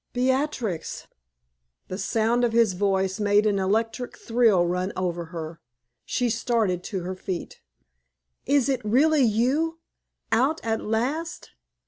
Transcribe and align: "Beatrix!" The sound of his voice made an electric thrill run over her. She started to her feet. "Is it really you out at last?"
"Beatrix!" 0.13 1.05
The 1.87 1.99
sound 1.99 2.43
of 2.43 2.53
his 2.53 2.73
voice 2.73 3.19
made 3.19 3.45
an 3.45 3.59
electric 3.59 4.17
thrill 4.17 4.65
run 4.65 4.91
over 4.95 5.25
her. 5.25 5.61
She 6.05 6.27
started 6.27 6.83
to 6.85 7.01
her 7.03 7.13
feet. 7.13 7.61
"Is 8.47 8.67
it 8.67 8.83
really 8.83 9.21
you 9.21 9.77
out 10.31 10.59
at 10.63 10.81
last?" 10.83 11.51